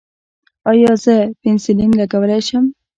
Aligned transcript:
ایا 0.71 0.91
زه 1.03 1.15
پنسلین 1.41 1.91
لګولی 1.99 2.39
شم؟ 2.47 2.65